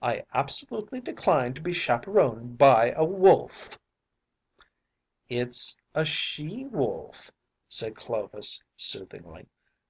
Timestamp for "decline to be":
1.02-1.74